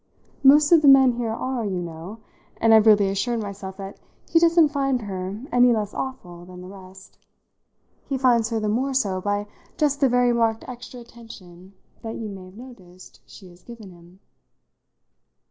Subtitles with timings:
[0.43, 2.21] Most of the men here are, you know,
[2.57, 6.67] and I've really assured myself that he doesn't find her any less awful than the
[6.67, 7.19] rest.
[8.09, 9.45] He finds her the more so by
[9.77, 14.21] just the very marked extra attention that you may have noticed she has given him."